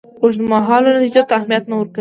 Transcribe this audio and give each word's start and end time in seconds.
اوږدمهالو 0.23 0.87
نتیجو 0.97 1.21
ته 1.27 1.33
اهمیت 1.39 1.63
نه 1.69 1.75
ورکوي. 1.75 1.89